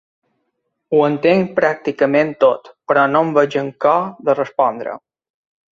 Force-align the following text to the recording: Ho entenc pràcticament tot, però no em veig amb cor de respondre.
Ho 0.95 1.01
entenc 1.09 1.51
pràcticament 1.59 2.33
tot, 2.45 2.73
però 2.91 3.07
no 3.13 3.25
em 3.27 3.33
veig 3.39 3.61
amb 3.65 3.79
cor 3.87 4.05
de 4.31 4.39
respondre. 4.43 4.99